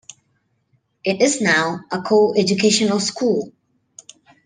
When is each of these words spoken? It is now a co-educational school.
It 1.03 1.21
is 1.21 1.41
now 1.41 1.81
a 1.91 2.01
co-educational 2.01 2.99
school. 2.99 3.53